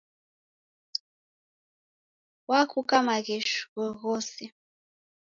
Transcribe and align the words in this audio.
Wakuka 2.49 2.95
maghegho 3.07 3.85
ghose. 3.99 4.45